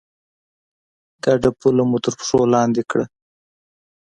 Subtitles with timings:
[1.23, 3.05] ګډه پوله مو تر پښو لاندې کړه.